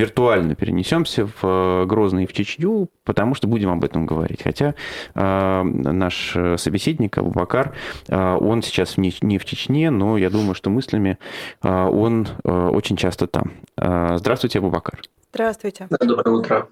виртуально 0.00 0.54
перенесемся 0.54 1.26
в 1.26 1.32
э, 1.42 1.84
Грозный 1.86 2.24
и 2.24 2.26
в 2.26 2.32
Чечню, 2.32 2.88
потому 3.04 3.34
что 3.34 3.46
будем 3.46 3.70
об 3.70 3.84
этом 3.84 4.06
говорить. 4.06 4.42
Хотя 4.42 4.74
э, 5.14 5.62
наш 5.62 6.36
собеседник 6.56 7.18
Абубакар, 7.18 7.74
э, 8.08 8.36
он 8.40 8.62
сейчас 8.62 8.96
не, 8.96 9.10
в 9.10 9.44
Чечне, 9.44 9.90
но 9.90 10.16
я 10.16 10.30
думаю, 10.30 10.54
что 10.54 10.70
мыслями 10.70 11.18
он 11.62 12.28
очень 12.42 12.96
часто 12.96 13.26
там. 13.26 13.52
Здравствуйте, 13.76 14.58
Абубакар. 14.58 15.00
Здравствуйте. 15.32 15.86
Доброе 16.00 16.36
утро. 16.36 16.68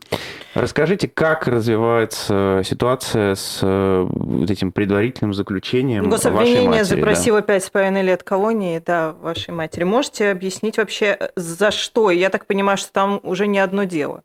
Расскажите, 0.54 1.06
как 1.08 1.46
развивается 1.46 2.62
ситуация 2.64 3.36
с 3.36 3.60
э, 3.62 4.06
вот 4.10 4.50
этим 4.50 4.72
предварительным 4.72 5.32
заключением 5.32 6.10
Гособвинение 6.10 6.68
вашей 6.68 6.80
матери? 6.80 6.96
запросило 6.96 7.42
пять 7.42 7.64
с 7.64 7.70
половиной 7.70 8.02
лет 8.02 8.24
колонии, 8.24 8.82
да, 8.84 9.12
вашей 9.12 9.54
матери. 9.54 9.84
Можете 9.84 10.30
объяснить 10.30 10.78
вообще, 10.78 11.30
за 11.36 11.70
что? 11.70 12.10
Я 12.10 12.30
так 12.30 12.46
понимаю, 12.46 12.78
что 12.78 12.92
там 12.92 13.20
уже 13.22 13.46
не 13.46 13.60
одно 13.60 13.84
дело. 13.84 14.22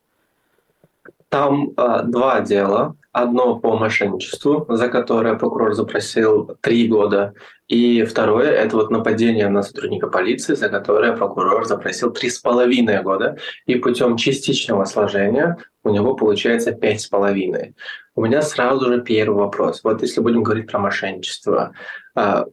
Там 1.34 1.72
э, 1.76 2.02
два 2.04 2.42
дела. 2.42 2.96
Одно 3.12 3.58
по 3.60 3.76
мошенничеству, 3.76 4.68
за 4.70 4.88
которое 4.88 5.34
прокурор 5.34 5.74
запросил 5.74 6.56
три 6.62 6.88
года. 6.88 7.34
И 7.68 8.04
второе– 8.04 8.52
это 8.52 8.76
вот 8.76 8.92
нападение 8.92 9.50
на 9.50 9.64
сотрудника 9.64 10.08
полиции, 10.10 10.54
за 10.54 10.70
которое 10.70 11.18
прокурор 11.18 11.66
запросил 11.66 12.12
три 12.12 12.30
с 12.30 12.38
половиной 12.38 13.02
года. 13.02 13.38
И 13.66 13.76
путем 13.76 14.16
частичного 14.16 14.86
сложения 14.86 15.58
у 15.84 15.90
него 15.90 16.14
получается 16.14 16.72
пять 16.72 17.02
с 17.02 17.08
половиной. 17.08 17.74
У 18.14 18.22
меня 18.22 18.44
сразу 18.44 18.86
же 18.86 19.02
первый 19.02 19.38
вопрос. 19.40 19.84
Вот 19.84 20.04
если 20.04 20.22
будем 20.22 20.44
говорить 20.44 20.70
про 20.70 20.78
мошенничество, 20.78 21.74
э, 22.16 22.44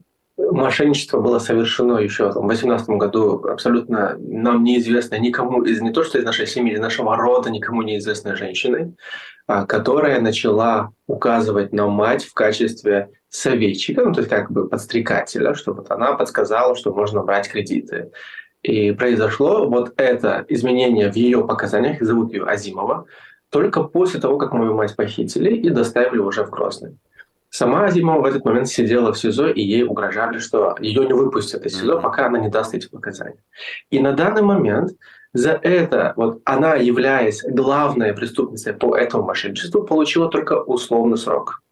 мошенничество 0.50 1.20
было 1.20 1.38
совершено 1.38 1.98
еще 1.98 2.28
в 2.28 2.34
2018 2.34 2.88
году 2.90 3.44
абсолютно 3.46 4.16
нам 4.18 4.64
неизвестной 4.64 5.20
никому 5.20 5.62
из 5.62 5.80
не 5.80 5.92
то 5.92 6.04
что 6.04 6.18
из 6.18 6.24
нашей 6.24 6.46
семьи, 6.46 6.74
из 6.74 6.80
нашего 6.80 7.16
рода 7.16 7.50
никому 7.50 7.82
неизвестной 7.82 8.36
женщиной, 8.36 8.94
а, 9.46 9.66
которая 9.66 10.20
начала 10.20 10.90
указывать 11.06 11.72
на 11.72 11.86
мать 11.88 12.24
в 12.24 12.34
качестве 12.34 13.10
советчика, 13.28 14.04
ну 14.04 14.12
то 14.12 14.20
есть 14.20 14.30
как 14.30 14.50
бы 14.50 14.68
подстрекателя, 14.68 15.54
что 15.54 15.72
вот 15.72 15.90
она 15.90 16.12
подсказала, 16.12 16.74
что 16.76 16.92
можно 16.92 17.22
брать 17.22 17.48
кредиты. 17.48 18.10
И 18.62 18.92
произошло 18.92 19.68
вот 19.68 19.94
это 19.96 20.44
изменение 20.48 21.10
в 21.10 21.16
ее 21.16 21.46
показаниях, 21.46 22.02
зовут 22.02 22.32
ее 22.32 22.44
Азимова, 22.44 23.06
только 23.50 23.82
после 23.82 24.20
того, 24.20 24.38
как 24.38 24.52
мою 24.52 24.74
мать 24.74 24.94
похитили 24.96 25.54
и 25.54 25.70
доставили 25.70 26.18
уже 26.18 26.44
в 26.44 26.50
Грозный. 26.50 26.98
Сама 27.50 27.86
Азимова 27.86 28.22
в 28.22 28.24
этот 28.24 28.44
момент 28.44 28.68
сидела 28.68 29.12
в 29.12 29.18
СИЗО, 29.18 29.48
и 29.48 29.60
ей 29.60 29.82
угрожали, 29.82 30.38
что 30.38 30.76
ее 30.80 31.04
не 31.04 31.12
выпустят 31.12 31.66
из 31.66 31.78
СИЗО, 31.78 32.00
пока 32.00 32.26
она 32.26 32.38
не 32.38 32.48
даст 32.48 32.74
эти 32.74 32.88
показания. 32.88 33.42
И 33.90 33.98
на 33.98 34.12
данный 34.12 34.42
момент 34.42 34.92
за 35.32 35.52
это, 35.52 36.12
вот 36.16 36.40
она, 36.44 36.74
являясь 36.74 37.42
главной 37.42 38.14
преступницей 38.14 38.72
по 38.72 38.96
этому 38.96 39.24
мошенничеству, 39.24 39.82
получила 39.82 40.28
только 40.28 40.60
условный 40.62 41.18
срок. 41.18 41.62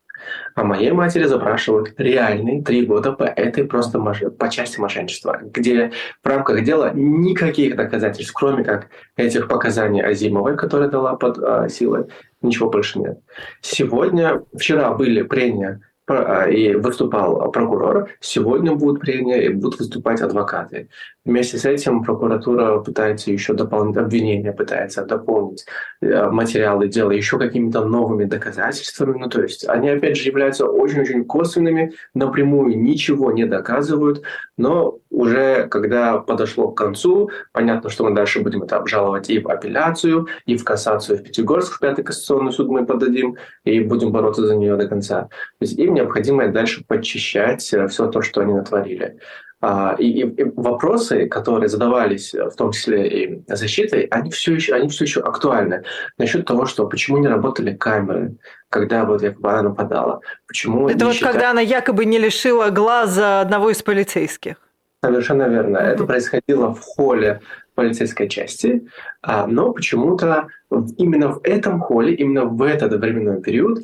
А 0.54 0.64
моей 0.64 0.92
матери 0.92 1.24
запрашивают 1.24 1.94
реальные 1.98 2.62
три 2.62 2.84
года 2.84 3.12
по 3.12 3.24
этой 3.24 3.64
просто 3.64 3.98
по 4.00 4.48
части 4.48 4.80
мошенничества, 4.80 5.40
где 5.42 5.92
в 6.22 6.26
рамках 6.26 6.64
дела 6.64 6.92
никаких 6.94 7.76
доказательств, 7.76 8.32
кроме 8.34 8.64
как 8.64 8.88
этих 9.16 9.48
показаний 9.48 10.02
Азимовой, 10.02 10.56
которые 10.56 10.90
дала 10.90 11.16
под 11.16 11.38
э, 11.38 11.68
силой, 11.68 12.06
ничего 12.42 12.70
больше 12.70 12.98
нет. 12.98 13.18
Сегодня, 13.60 14.42
вчера 14.56 14.92
были 14.92 15.22
прения 15.22 15.80
а, 15.80 15.87
и 16.08 16.74
выступал 16.74 17.50
прокурор, 17.50 18.08
сегодня 18.20 18.74
будут 18.74 19.00
прения 19.00 19.44
и 19.44 19.48
будут 19.48 19.78
выступать 19.78 20.20
адвокаты. 20.20 20.88
Вместе 21.24 21.58
с 21.58 21.66
этим 21.66 22.02
прокуратура 22.02 22.78
пытается 22.78 23.30
еще 23.30 23.52
дополнить 23.52 23.98
обвинение, 23.98 24.52
пытается 24.52 25.04
дополнить 25.04 25.66
э, 26.00 26.30
материалы 26.30 26.88
дела 26.88 27.10
еще 27.10 27.38
какими-то 27.38 27.84
новыми 27.84 28.24
доказательствами. 28.24 29.18
Ну, 29.18 29.28
то 29.28 29.42
есть 29.42 29.68
они, 29.68 29.90
опять 29.90 30.16
же, 30.16 30.28
являются 30.28 30.66
очень-очень 30.66 31.26
косвенными, 31.26 31.92
напрямую 32.14 32.80
ничего 32.80 33.30
не 33.30 33.44
доказывают, 33.44 34.22
но 34.58 34.98
уже 35.10 35.66
когда 35.68 36.18
подошло 36.18 36.70
к 36.70 36.76
концу, 36.76 37.30
понятно, 37.52 37.88
что 37.88 38.04
мы 38.04 38.14
дальше 38.14 38.40
будем 38.40 38.62
это 38.62 38.76
обжаловать 38.76 39.30
и 39.30 39.38
в 39.38 39.48
апелляцию, 39.48 40.28
и 40.44 40.56
в 40.56 40.64
кассацию 40.64 41.18
в 41.18 41.22
Пятигорск, 41.22 41.76
в 41.76 41.80
Пятый 41.80 42.04
Конституционный 42.04 42.52
суд 42.52 42.68
мы 42.68 42.84
подадим, 42.84 43.36
и 43.64 43.80
будем 43.80 44.12
бороться 44.12 44.46
за 44.46 44.56
нее 44.56 44.76
до 44.76 44.86
конца. 44.86 45.22
То 45.22 45.30
есть 45.60 45.78
им 45.78 45.94
необходимо 45.94 46.48
дальше 46.48 46.84
подчищать 46.86 47.72
э, 47.72 47.86
все 47.88 48.08
то, 48.08 48.20
что 48.20 48.40
они 48.40 48.52
натворили. 48.52 49.18
А, 49.60 49.96
и, 49.98 50.22
и, 50.22 50.44
вопросы, 50.54 51.26
которые 51.26 51.68
задавались, 51.68 52.32
в 52.32 52.54
том 52.56 52.70
числе 52.70 53.08
и 53.08 53.42
защитой, 53.48 54.02
они 54.10 54.30
все 54.30 54.54
еще, 54.54 54.74
они 54.74 54.88
все 54.88 55.04
еще 55.04 55.20
актуальны. 55.20 55.82
Насчет 56.16 56.46
того, 56.46 56.66
что 56.66 56.86
почему 56.86 57.18
не 57.18 57.26
работали 57.26 57.74
камеры, 57.74 58.36
когда 58.70 59.04
вот 59.04 59.22
якобы 59.22 59.50
она 59.50 59.62
нападала. 59.62 60.20
Почему 60.46 60.88
Это 60.88 61.06
вот 61.06 61.14
считали... 61.14 61.32
когда 61.32 61.50
она 61.50 61.60
якобы 61.60 62.04
не 62.04 62.18
лишила 62.18 62.70
глаза 62.70 63.40
одного 63.40 63.70
из 63.70 63.82
полицейских. 63.82 64.56
Совершенно 65.04 65.48
верно. 65.48 65.78
Это 65.78 66.04
происходило 66.04 66.74
в 66.74 66.80
холле 66.80 67.40
полицейской 67.74 68.28
части, 68.28 68.86
а, 69.22 69.46
но 69.46 69.72
почему-то 69.72 70.48
именно 70.96 71.32
в 71.32 71.40
этом 71.44 71.80
холле, 71.80 72.14
именно 72.14 72.44
в 72.44 72.62
этот 72.62 72.92
временной 72.94 73.40
период 73.40 73.80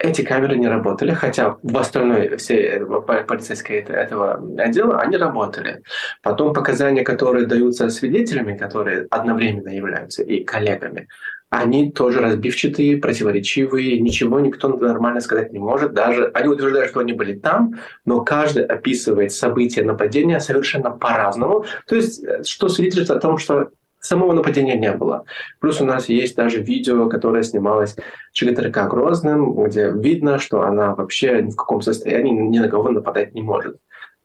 эти 0.00 0.22
камеры 0.22 0.56
не 0.56 0.68
работали, 0.68 1.12
хотя 1.12 1.56
в 1.62 1.76
остальной 1.76 2.36
всей 2.36 2.80
полицейской 3.26 3.76
этого 3.76 4.42
отдела 4.58 4.98
они 5.00 5.16
работали. 5.16 5.82
Потом 6.22 6.52
показания, 6.52 7.02
которые 7.02 7.46
даются 7.46 7.88
свидетелями, 7.90 8.56
которые 8.56 9.06
одновременно 9.10 9.68
являются 9.68 10.22
и 10.22 10.44
коллегами, 10.44 11.08
они 11.50 11.90
тоже 11.90 12.20
разбивчатые, 12.20 12.98
противоречивые, 12.98 13.98
ничего 13.98 14.38
никто 14.38 14.68
нормально 14.68 15.20
сказать 15.20 15.52
не 15.52 15.58
может. 15.58 15.92
Даже 15.92 16.30
они 16.32 16.48
утверждают, 16.48 16.90
что 16.90 17.00
они 17.00 17.12
были 17.12 17.34
там, 17.34 17.74
но 18.04 18.20
каждый 18.20 18.64
описывает 18.64 19.32
события 19.32 19.82
нападения 19.82 20.38
совершенно 20.38 20.90
по-разному. 20.90 21.64
То 21.88 21.96
есть, 21.96 22.22
э, 22.22 22.44
что 22.44 22.68
свидетельствует 22.68 23.18
о 23.18 23.20
том, 23.20 23.38
что 23.38 23.70
самого 24.00 24.32
нападения 24.32 24.76
не 24.76 24.92
было. 24.92 25.24
Плюс 25.60 25.80
у 25.80 25.84
нас 25.84 26.08
есть 26.08 26.36
даже 26.36 26.60
видео, 26.60 27.08
которое 27.08 27.42
снималось 27.42 27.96
ЧГТРК 28.32 28.88
Грозным, 28.88 29.54
где 29.64 29.90
видно, 29.90 30.38
что 30.38 30.62
она 30.62 30.94
вообще 30.94 31.42
ни 31.42 31.50
в 31.50 31.56
каком 31.56 31.82
состоянии 31.82 32.32
ни 32.32 32.58
на 32.58 32.68
кого 32.68 32.90
нападать 32.90 33.34
не 33.34 33.42
может 33.42 33.76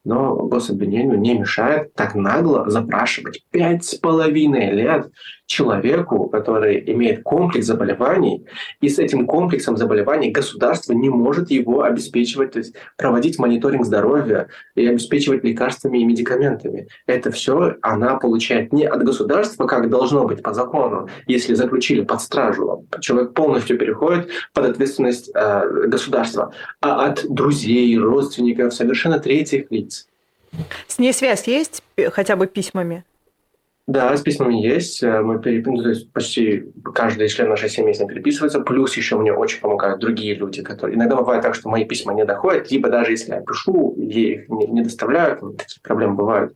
но 0.06 0.36
гособвинению 0.36 1.20
не 1.20 1.38
мешает 1.38 1.94
так 1.94 2.16
нагло 2.16 2.70
запрашивать 2.70 3.44
пять 3.52 3.84
с 3.84 3.96
половиной 3.96 4.72
лет 4.72 5.10
человеку, 5.48 6.28
который 6.30 6.84
имеет 6.92 7.24
комплекс 7.24 7.66
заболеваний, 7.66 8.46
и 8.82 8.90
с 8.90 9.00
этим 9.00 9.28
комплексом 9.28 9.78
заболеваний 9.78 10.32
государство 10.32 10.94
не 10.94 11.10
может 11.10 11.52
его 11.52 11.84
обеспечивать, 11.84 12.54
то 12.54 12.60
есть 12.60 12.76
проводить 12.98 13.38
мониторинг 13.38 13.86
здоровья 13.86 14.48
и 14.76 14.86
обеспечивать 14.88 15.44
лекарствами 15.44 16.00
и 16.00 16.06
медикаментами. 16.06 16.88
Это 17.06 17.32
все 17.32 17.76
она 17.82 18.16
получает 18.16 18.74
не 18.74 18.86
от 18.86 19.04
государства, 19.04 19.68
как 19.68 19.90
должно 19.90 20.26
быть 20.26 20.42
по 20.42 20.54
закону, 20.54 21.10
если 21.28 21.54
заключили 21.54 22.02
под 22.02 22.22
стражу. 22.22 22.88
Человек 23.00 23.34
полностью 23.34 23.78
переходит 23.78 24.30
под 24.54 24.66
ответственность 24.66 25.30
э, 25.34 25.88
государства, 25.88 26.52
а 26.82 27.06
от 27.06 27.26
друзей, 27.30 27.98
родственников, 27.98 28.74
совершенно 28.74 29.20
третьих 29.20 29.70
лиц. 29.70 29.95
С 30.88 31.00
ней 31.00 31.14
связь 31.14 31.48
есть 31.48 31.84
хотя 32.12 32.36
бы 32.36 32.48
письмами? 32.48 33.04
Да, 33.88 34.18
с 34.18 34.22
письмами 34.22 34.56
есть. 34.56 35.04
Э, 35.04 35.22
мы 35.22 35.40
переп... 35.40 35.68
ну, 35.68 35.84
то 35.84 35.90
есть 35.90 36.12
почти 36.12 36.66
каждый 36.96 37.28
член 37.28 37.50
нашей 37.50 37.70
семьи 37.70 37.94
с 37.94 38.00
ним 38.00 38.08
переписывается. 38.08 38.62
Плюс 38.62 38.98
еще 38.98 39.16
мне 39.16 39.32
очень 39.32 39.62
помогают 39.62 40.00
другие 40.00 40.34
люди, 40.34 40.64
которые... 40.64 40.96
Иногда 40.96 41.18
бывает 41.18 41.44
так, 41.44 41.54
что 41.54 41.70
мои 41.70 41.86
письма 41.86 42.16
не 42.16 42.26
доходят, 42.26 42.72
либо 42.72 42.90
даже 42.90 43.12
если 43.12 43.34
я 43.34 43.42
пишу, 43.42 43.94
ей 43.98 44.38
их 44.38 44.50
не, 44.50 44.66
не 44.66 44.82
доставляют, 44.82 45.42
вот 45.42 45.58
такие 45.58 45.82
проблемы 45.84 46.16
бывают. 46.16 46.56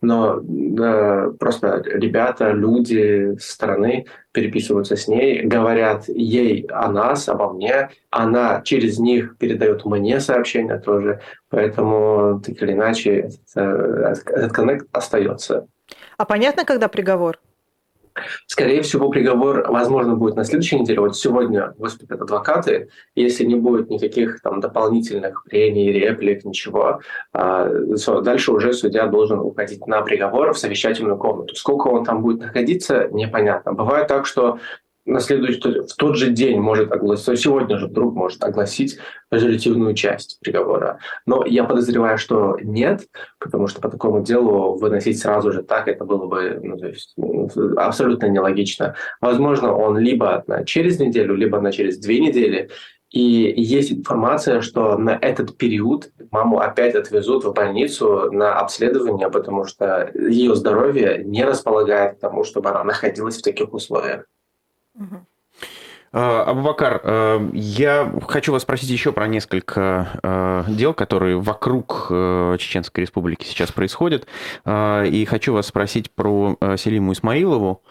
Но 0.00 0.40
да, 0.42 1.30
просто 1.38 1.82
ребята, 1.84 2.52
люди 2.52 3.36
со 3.38 3.52
стороны 3.52 4.06
переписываются 4.32 4.96
с 4.96 5.06
ней, 5.06 5.42
говорят 5.42 6.08
ей 6.08 6.66
о 6.70 6.90
нас, 6.90 7.28
обо 7.28 7.52
мне. 7.52 7.90
Она 8.10 8.62
через 8.64 8.98
них 8.98 9.36
передает 9.36 9.84
мне 9.84 10.18
сообщения 10.18 10.78
тоже. 10.78 11.20
Поэтому, 11.50 12.40
так 12.40 12.62
или 12.62 12.72
иначе, 12.72 13.30
этот, 13.54 14.26
этот 14.28 14.52
коннект 14.52 14.86
остается. 14.92 15.66
А 16.20 16.26
понятно, 16.26 16.66
когда 16.66 16.88
приговор? 16.88 17.38
Скорее 18.46 18.82
всего, 18.82 19.08
приговор, 19.08 19.64
возможно, 19.70 20.16
будет 20.16 20.36
на 20.36 20.44
следующей 20.44 20.78
неделе. 20.78 21.00
Вот 21.00 21.16
сегодня 21.16 21.72
выступят 21.78 22.20
адвокаты. 22.20 22.90
Если 23.14 23.46
не 23.46 23.54
будет 23.54 23.88
никаких 23.88 24.42
там 24.42 24.60
дополнительных 24.60 25.42
прений, 25.44 25.90
реплик, 25.90 26.44
ничего, 26.44 27.00
а, 27.32 27.70
дальше 28.20 28.52
уже 28.52 28.74
судья 28.74 29.06
должен 29.06 29.38
уходить 29.38 29.86
на 29.86 30.02
приговор 30.02 30.52
в 30.52 30.58
совещательную 30.58 31.16
комнату. 31.16 31.54
Сколько 31.54 31.88
он 31.88 32.04
там 32.04 32.20
будет 32.20 32.40
находиться, 32.40 33.08
непонятно. 33.12 33.72
Бывает 33.72 34.08
так, 34.08 34.26
что 34.26 34.58
на 35.10 35.20
следующий, 35.20 35.60
в 35.60 35.94
тот 35.96 36.16
же 36.16 36.30
день 36.30 36.60
может 36.60 36.92
огласить, 36.92 37.40
сегодня 37.40 37.78
же 37.78 37.88
вдруг 37.88 38.14
может 38.14 38.42
огласить 38.44 38.98
резолютивную 39.30 39.94
часть 39.94 40.38
приговора. 40.40 40.98
Но 41.26 41.44
я 41.44 41.64
подозреваю, 41.64 42.16
что 42.16 42.56
нет, 42.62 43.06
потому 43.38 43.66
что 43.66 43.80
по 43.80 43.88
такому 43.88 44.22
делу 44.22 44.76
выносить 44.76 45.18
сразу 45.18 45.52
же 45.52 45.62
так, 45.62 45.88
это 45.88 46.04
было 46.04 46.26
бы 46.26 46.60
ну, 46.62 46.78
то 46.78 46.86
есть, 46.86 47.14
абсолютно 47.76 48.26
нелогично. 48.26 48.94
Возможно, 49.20 49.74
он 49.74 49.98
либо 49.98 50.44
на 50.46 50.64
через 50.64 51.00
неделю, 51.00 51.34
либо 51.34 51.60
на 51.60 51.72
через 51.72 51.98
две 51.98 52.20
недели, 52.20 52.70
и 53.10 53.20
есть 53.56 53.92
информация, 53.92 54.60
что 54.60 54.96
на 54.96 55.18
этот 55.20 55.56
период 55.56 56.10
маму 56.30 56.60
опять 56.60 56.94
отвезут 56.94 57.44
в 57.44 57.52
больницу 57.52 58.30
на 58.30 58.60
обследование, 58.60 59.28
потому 59.28 59.64
что 59.64 60.12
ее 60.14 60.54
здоровье 60.54 61.24
не 61.24 61.44
располагает 61.44 62.18
к 62.18 62.20
тому, 62.20 62.44
чтобы 62.44 62.70
она 62.70 62.84
находилась 62.84 63.38
в 63.38 63.42
таких 63.42 63.72
условиях. 63.72 64.26
А, 66.12 66.42
Абубакар, 66.42 67.00
э, 67.04 67.50
я 67.52 68.12
хочу 68.26 68.52
вас 68.52 68.62
спросить 68.62 68.90
еще 68.90 69.12
про 69.12 69.28
несколько 69.28 70.20
э, 70.22 70.64
дел, 70.72 70.92
которые 70.92 71.38
вокруг 71.38 72.08
э, 72.10 72.56
Чеченской 72.58 73.02
Республики 73.02 73.44
сейчас 73.44 73.70
происходят. 73.70 74.26
И 74.66 75.26
хочу 75.28 75.52
вас 75.52 75.66
спросить 75.66 76.10
про 76.10 76.56
Селиму 76.76 77.12
Исмаилову. 77.12 77.82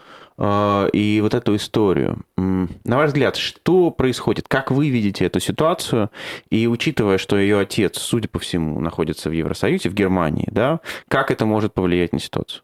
А, 0.41 0.87
и 0.93 1.19
вот 1.19 1.33
эту 1.33 1.57
историю. 1.57 2.19
На 2.37 2.97
ваш 2.97 3.07
взгляд, 3.07 3.35
что 3.35 3.91
происходит? 3.91 4.47
Как 4.47 4.71
вы 4.71 4.89
видите 4.89 5.25
эту 5.25 5.41
ситуацию? 5.41 6.11
И 6.49 6.65
учитывая, 6.65 7.17
что 7.17 7.37
ее 7.37 7.59
отец, 7.59 7.97
судя 7.97 8.29
по 8.29 8.39
всему, 8.39 8.79
находится 8.79 9.29
в 9.29 9.33
Евросоюзе, 9.33 9.89
в 9.89 9.93
Германии, 9.93 10.47
да, 10.49 10.79
как 11.09 11.29
это 11.29 11.45
может 11.45 11.73
повлиять 11.73 12.13
на 12.13 12.19
ситуацию? 12.19 12.63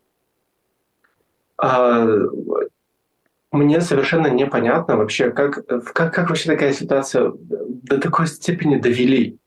А, 3.55 3.57
мне 3.57 3.79
совершенно 3.81 4.27
непонятно 4.27 4.97
вообще, 4.97 5.31
как, 5.31 5.65
как, 5.65 6.13
как 6.13 6.29
вообще 6.29 6.49
такая 6.49 6.73
ситуация 6.73 7.31
до 7.33 7.99
такой 7.99 8.27
степени 8.27 8.75
довели. 8.75 9.39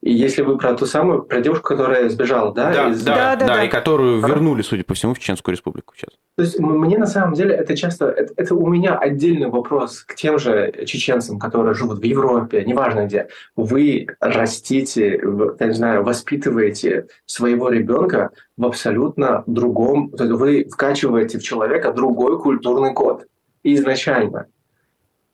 И 0.00 0.12
если 0.12 0.42
вы 0.42 0.58
про 0.58 0.74
ту 0.74 0.84
самую, 0.86 1.22
про 1.22 1.40
девушку, 1.40 1.68
которая 1.68 2.08
сбежала, 2.08 2.52
да? 2.52 2.72
Да, 2.72 2.88
из... 2.88 3.02
да, 3.04 3.14
да, 3.14 3.36
да, 3.36 3.46
да, 3.46 3.64
и 3.64 3.68
которую 3.68 4.20
вернули, 4.20 4.62
судя 4.62 4.82
по 4.82 4.94
всему, 4.94 5.14
в 5.14 5.20
Чеченскую 5.20 5.54
республику 5.54 5.94
сейчас. 5.96 6.10
То 6.36 6.42
есть 6.42 6.58
мне 6.58 6.98
на 6.98 7.06
самом 7.06 7.34
деле 7.34 7.54
это 7.54 7.76
часто, 7.76 8.06
это, 8.10 8.32
это 8.36 8.54
у 8.56 8.66
меня 8.66 8.96
отдельный 8.96 9.48
вопрос 9.48 10.02
к 10.02 10.16
тем 10.16 10.40
же 10.40 10.72
чеченцам, 10.86 11.38
которые 11.38 11.74
живут 11.74 12.00
в 12.00 12.02
Европе, 12.02 12.64
неважно 12.64 13.06
где. 13.06 13.28
Вы 13.54 14.08
растите, 14.18 15.20
я 15.60 15.66
не 15.66 15.74
знаю, 15.74 16.02
воспитываете 16.02 17.06
своего 17.26 17.68
ребенка 17.68 18.30
в 18.56 18.66
абсолютно 18.66 19.44
другом, 19.46 20.10
то 20.10 20.24
есть 20.24 20.36
вы 20.36 20.68
вкачиваете 20.68 21.38
в 21.38 21.44
человека 21.44 21.92
другой 21.92 22.40
культурный 22.40 22.92
код 22.92 23.26
изначально 23.62 24.46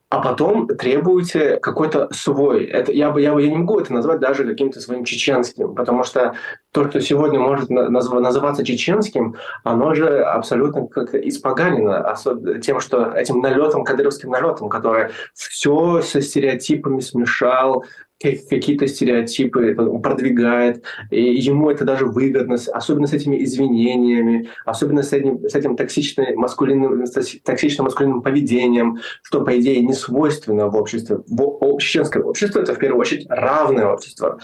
а 0.09 0.21
потом 0.21 0.67
требуете 0.67 1.57
какой-то 1.57 2.09
свой. 2.11 2.65
Это, 2.65 2.91
я, 2.91 3.11
бы, 3.11 3.21
я, 3.21 3.31
бы, 3.31 3.43
я 3.43 3.49
не 3.49 3.57
могу 3.57 3.79
это 3.79 3.93
назвать 3.93 4.19
даже 4.19 4.43
каким-то 4.43 4.81
своим 4.81 5.05
чеченским, 5.05 5.75
потому 5.75 6.03
что 6.03 6.33
то, 6.71 6.89
что 6.89 6.99
сегодня 6.99 7.39
может 7.39 7.69
назв, 7.69 8.11
называться 8.13 8.65
чеченским, 8.65 9.35
оно 9.63 9.93
же 9.93 10.23
абсолютно 10.23 10.87
как 10.87 11.13
испоганено 11.13 12.15
тем, 12.59 12.79
что 12.79 13.11
этим 13.11 13.39
налетом, 13.39 13.83
кадыровским 13.83 14.31
налетом, 14.31 14.67
который 14.69 15.09
все 15.35 16.01
со 16.01 16.21
стереотипами 16.21 17.01
смешал, 17.01 17.85
какие-то 18.21 18.87
стереотипы 18.87 19.75
продвигает, 20.03 20.83
и 21.09 21.21
ему 21.35 21.69
это 21.69 21.85
даже 21.85 22.05
выгодно, 22.05 22.57
особенно 22.73 23.07
с 23.07 23.13
этими 23.13 23.43
извинениями, 23.43 24.49
особенно 24.65 25.03
с 25.03 25.13
этим, 25.13 25.47
с 25.47 25.55
этим 25.55 25.75
токсичным, 25.75 26.37
маскулинным, 26.37 27.05
токсичным 27.45 27.85
маскулинным 27.85 28.21
поведением, 28.21 28.99
что, 29.23 29.41
по 29.41 29.57
идее, 29.59 29.81
не 29.81 29.93
свойственно 29.93 30.67
в 30.67 30.75
обществе. 30.75 31.19
В, 31.27 31.77
чеченское 31.79 32.21
общество— 32.21 32.59
это, 32.61 32.75
в 32.75 32.79
первую 32.79 33.01
очередь, 33.01 33.25
равное 33.29 33.87
общество. 33.87 34.39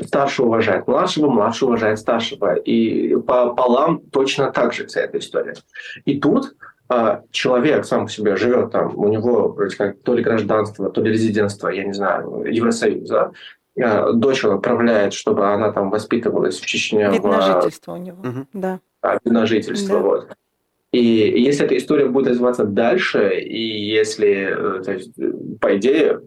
Старший 0.00 0.44
уважает 0.44 0.86
младшего, 0.86 1.30
младший 1.30 1.68
уважает 1.68 1.98
старшего. 1.98 2.54
И 2.54 3.16
по 3.16 3.54
полам 3.54 4.00
точно 4.12 4.50
так 4.50 4.72
же 4.72 4.86
вся 4.86 5.02
эта 5.02 5.18
история. 5.18 5.54
И 6.04 6.18
тут 6.18 6.54
человек 7.30 7.84
сам 7.84 8.06
по 8.06 8.10
себе 8.10 8.36
живет 8.36 8.72
там, 8.72 8.96
у 8.98 9.08
него 9.08 9.48
вроде 9.48 9.76
как 9.76 10.02
то 10.02 10.14
ли 10.14 10.22
гражданство, 10.22 10.90
то 10.90 11.00
ли 11.00 11.12
резидентство, 11.12 11.68
я 11.68 11.84
не 11.84 11.92
знаю, 11.92 12.44
Евросоюз, 12.46 13.08
да, 13.08 13.30
а, 13.80 14.12
дочь 14.12 14.44
он 14.44 14.56
отправляет, 14.56 15.12
чтобы 15.12 15.52
она 15.52 15.72
там 15.72 15.90
воспитывалась 15.90 16.58
в 16.58 16.66
Чечне. 16.66 17.08
Вид 17.10 17.22
на 17.22 17.40
жительство 17.40 17.92
у 17.92 17.96
него, 17.96 18.18
угу. 18.20 18.46
да. 18.52 18.80
А, 19.02 19.14
вид 19.14 19.24
на 19.24 19.46
жительство, 19.46 19.98
да. 19.98 20.02
вот. 20.02 20.28
И 20.92 21.00
если 21.40 21.66
эта 21.66 21.76
история 21.76 22.06
будет 22.06 22.28
развиваться 22.28 22.64
дальше, 22.64 23.38
и 23.38 23.90
если, 23.90 24.78
э, 24.78 24.82
то 24.82 24.92
есть, 24.92 25.12
по 25.60 25.76
идее, 25.76 26.20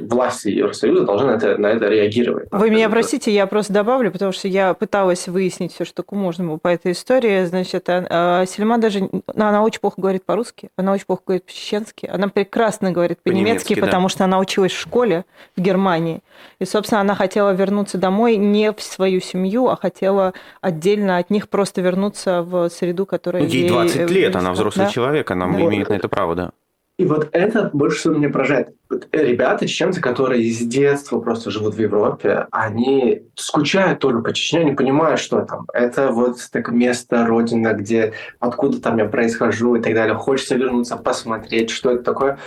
власти 0.00 0.48
Евросоюза 0.48 1.04
должны 1.04 1.28
на 1.28 1.36
это, 1.36 1.58
на 1.58 1.68
это 1.68 1.86
реагировать. 1.86 2.48
Вы 2.50 2.70
меня 2.70 2.88
простите, 2.88 3.32
я 3.32 3.46
просто 3.46 3.72
добавлю, 3.72 4.10
потому 4.10 4.32
что 4.32 4.48
я 4.48 4.74
пыталась 4.74 5.28
выяснить 5.28 5.72
все, 5.74 5.84
что 5.84 6.04
можно 6.10 6.44
было 6.44 6.56
по 6.56 6.68
этой 6.68 6.90
истории. 6.90 7.44
Значит, 7.44 7.88
а, 7.88 8.06
а, 8.10 8.46
Сельма 8.46 8.78
даже, 8.78 9.08
ну, 9.12 9.22
она 9.36 9.62
очень 9.62 9.80
плохо 9.80 10.00
говорит 10.00 10.24
по-русски, 10.24 10.70
она 10.76 10.92
очень 10.92 11.06
плохо 11.06 11.22
говорит 11.26 11.44
по-чеченски, 11.44 12.06
она 12.12 12.26
прекрасно 12.28 12.90
говорит 12.90 13.18
по-немецки, 13.22 13.74
по 13.74 13.82
потому 13.82 14.06
да. 14.06 14.12
что 14.12 14.24
она 14.24 14.40
училась 14.40 14.72
в 14.72 14.80
школе 14.80 15.24
в 15.56 15.60
Германии. 15.60 16.20
И, 16.58 16.64
собственно, 16.64 17.00
она 17.00 17.14
хотела 17.14 17.52
вернуться 17.52 17.96
домой 17.98 18.36
не 18.36 18.72
в 18.72 18.82
свою 18.82 19.20
семью, 19.20 19.68
а 19.68 19.76
хотела 19.76 20.34
отдельно 20.60 21.18
от 21.18 21.30
них 21.30 21.48
просто 21.48 21.80
вернуться 21.80 22.42
в 22.42 22.68
среду, 22.70 23.06
которая 23.06 23.44
ну, 23.44 23.48
ей 23.48 23.68
20 23.92 24.10
э, 24.10 24.14
лет, 24.14 24.36
она 24.36 24.52
взрослый 24.52 24.86
да? 24.86 24.92
человек, 24.92 25.30
она 25.30 25.46
да. 25.46 25.60
имеет 25.60 25.88
на 25.88 25.94
это 25.94 26.08
право, 26.08 26.34
да. 26.34 26.50
И 26.96 27.04
вот 27.06 27.28
это 27.32 27.70
больше 27.72 27.98
всего 27.98 28.14
меня 28.14 28.28
поражает. 28.28 28.68
Ребята, 29.10 29.66
чеченцы, 29.66 30.00
которые 30.00 30.48
с 30.48 30.58
детства 30.58 31.18
просто 31.18 31.50
живут 31.50 31.74
в 31.74 31.80
Европе, 31.80 32.46
они 32.52 33.22
скучают 33.34 33.98
только 33.98 34.22
по 34.22 34.32
Чечне, 34.32 34.60
они 34.60 34.72
понимают, 34.72 35.18
что 35.18 35.40
там. 35.40 35.66
Это 35.72 36.12
вот 36.12 36.36
так 36.52 36.70
место, 36.70 37.26
родина, 37.26 37.72
где 37.72 38.12
откуда 38.38 38.80
там 38.80 38.98
я 38.98 39.06
происхожу 39.06 39.74
и 39.74 39.82
так 39.82 39.92
далее. 39.94 40.14
Хочется 40.14 40.54
вернуться, 40.54 40.96
посмотреть, 40.96 41.70
что 41.70 41.90
это 41.90 42.04
такое. 42.04 42.38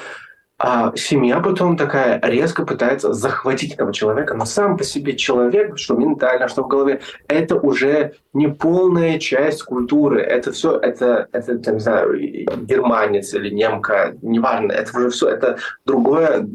А 0.59 0.91
семья 0.95 1.39
потом 1.39 1.77
такая 1.77 2.19
резко 2.23 2.65
пытается 2.65 3.13
захватить 3.13 3.73
этого 3.73 3.93
человека, 3.93 4.33
но 4.33 4.45
сам 4.45 4.75
по 4.75 4.83
себе 4.83 5.15
человек, 5.15 5.77
что 5.77 5.95
ментально, 5.95 6.47
что 6.47 6.63
в 6.63 6.67
голове, 6.67 7.01
это 7.27 7.55
уже 7.55 8.15
не 8.33 8.47
полная 8.47 9.19
часть 9.19 9.61
культуры. 9.61 10.19
Это 10.19 10.51
все, 10.51 10.75
это, 10.79 11.27
это, 11.31 11.71
не 11.71 11.79
знаю, 11.79 12.17
германец 12.65 13.35
или 13.35 13.49
немка, 13.49 14.15
неважно, 14.23 14.71
это 14.71 14.97
уже 14.97 15.11
все, 15.11 15.29
это 15.29 15.59
другое, 15.85 16.49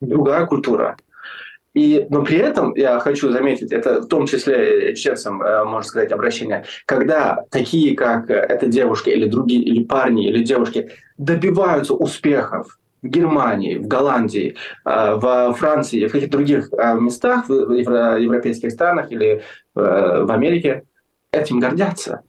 другая 0.00 0.46
культура. 0.46 0.96
И, 1.74 2.06
но 2.10 2.24
при 2.24 2.38
этом 2.38 2.74
я 2.74 2.98
хочу 3.00 3.30
заметить, 3.30 3.72
это 3.72 4.02
в 4.02 4.06
том 4.08 4.26
числе 4.26 4.94
чеченцам, 4.94 5.40
э, 5.42 5.64
можно 5.64 5.88
сказать, 5.88 6.10
обращение, 6.10 6.64
когда 6.84 7.44
такие, 7.50 7.96
как 7.96 8.28
эта 8.28 8.66
девушка 8.66 9.10
или 9.10 9.28
другие, 9.28 9.62
или 9.62 9.84
парни, 9.84 10.28
или 10.28 10.42
девушки 10.42 10.90
добиваются 11.16 11.94
успехов, 11.94 12.79
в 13.02 13.06
Германии, 13.06 13.76
в 13.76 13.86
Голландии, 13.86 14.56
э, 14.84 15.14
в 15.14 15.54
Франции, 15.54 16.06
в 16.06 16.12
каких-то 16.12 16.36
других 16.36 16.72
э, 16.72 16.94
местах, 17.00 17.48
в 17.48 17.72
европейских 17.72 18.70
странах 18.72 19.10
или 19.12 19.36
э, 19.36 19.40
в 19.74 20.30
Америке, 20.30 20.84
этим 21.32 21.60
гордятся. 21.60 22.22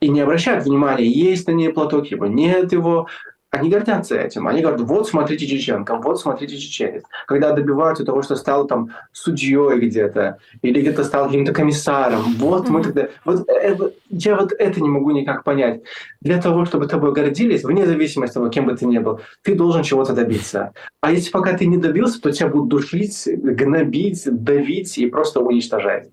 И 0.00 0.08
не 0.08 0.20
обращают 0.20 0.64
внимания, 0.64 1.06
есть 1.06 1.46
на 1.46 1.52
ней 1.52 1.72
платок 1.72 2.06
его, 2.08 2.26
нет 2.26 2.72
его, 2.72 3.08
они 3.54 3.70
гордятся 3.70 4.16
этим. 4.16 4.48
Они 4.48 4.60
говорят, 4.60 4.80
вот 4.80 5.08
смотрите 5.08 5.46
чеченка, 5.46 5.96
вот 5.96 6.20
смотрите 6.20 6.58
чеченец. 6.58 7.04
Когда 7.26 7.52
добиваются 7.52 8.04
того, 8.04 8.22
что 8.22 8.34
стал 8.34 8.66
там 8.66 8.90
судьей 9.12 9.78
где-то, 9.78 10.38
или 10.62 10.80
где-то 10.80 11.04
стал 11.04 11.26
каким-то 11.26 11.52
комиссаром, 11.52 12.22
вот 12.38 12.68
мы 12.68 12.82
тогда... 12.82 13.08
Вот, 13.24 13.48
э, 13.48 13.76
я 14.10 14.36
вот 14.36 14.52
это 14.58 14.80
не 14.80 14.88
могу 14.88 15.12
никак 15.12 15.44
понять. 15.44 15.82
Для 16.20 16.42
того, 16.42 16.64
чтобы 16.64 16.88
тобой 16.88 17.12
гордились, 17.12 17.62
вне 17.62 17.86
зависимости 17.86 18.32
от 18.32 18.34
того, 18.34 18.48
кем 18.48 18.66
бы 18.66 18.76
ты 18.76 18.86
ни 18.86 18.98
был, 18.98 19.20
ты 19.42 19.54
должен 19.54 19.84
чего-то 19.84 20.12
добиться. 20.12 20.72
А 21.00 21.12
если 21.12 21.30
пока 21.30 21.56
ты 21.56 21.66
не 21.66 21.76
добился, 21.76 22.20
то 22.20 22.32
тебя 22.32 22.48
будут 22.48 22.68
душить, 22.68 23.22
гнобить, 23.26 24.24
давить 24.26 24.98
и 24.98 25.06
просто 25.06 25.40
уничтожать. 25.40 26.08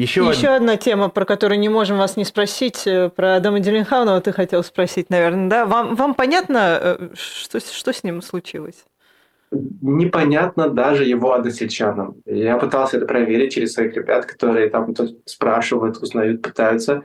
Еще, 0.00 0.22
Еще 0.22 0.48
од... 0.48 0.56
одна 0.56 0.76
тема, 0.76 1.10
про 1.10 1.26
которую 1.26 1.58
не 1.58 1.68
можем 1.68 1.98
вас 1.98 2.16
не 2.16 2.24
спросить, 2.24 2.86
э, 2.86 3.10
про 3.10 3.36
Адама 3.36 3.60
Делинхаунова 3.60 4.20
ты 4.22 4.32
хотел 4.32 4.64
спросить, 4.64 5.10
наверное, 5.10 5.50
да? 5.50 5.66
Вам, 5.66 5.94
вам 5.94 6.14
понятно, 6.14 6.78
э, 6.80 7.08
что, 7.14 7.60
что 7.60 7.92
с 7.92 8.02
ним 8.02 8.22
случилось? 8.22 8.86
Непонятно 9.50 10.70
даже 10.70 11.04
его 11.04 11.34
односельчанам. 11.34 12.14
Я 12.24 12.56
пытался 12.56 12.96
это 12.96 13.06
проверить 13.06 13.52
через 13.52 13.74
своих 13.74 13.94
ребят, 13.94 14.24
которые 14.24 14.70
там 14.70 14.94
спрашивают, 15.26 15.98
узнают, 15.98 16.40
пытаются. 16.40 17.02